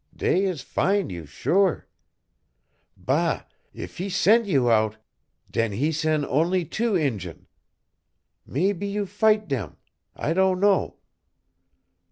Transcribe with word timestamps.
Dey 0.15 0.45
is 0.45 0.63
fine 0.63 1.11
you 1.11 1.27
sure. 1.27 1.85
Bâ, 2.99 3.45
eef 3.71 3.97
he 3.99 4.09
sen' 4.09 4.45
you 4.45 4.71
out, 4.71 4.97
den 5.51 5.73
he 5.73 5.91
sen' 5.91 6.25
onlee 6.25 6.65
two 6.65 6.95
Injun. 6.97 7.45
Maybee 8.43 8.87
you 8.87 9.05
fight 9.05 9.47
dem; 9.47 9.77
I 10.15 10.33
don' 10.33 10.59
know. 10.59 10.97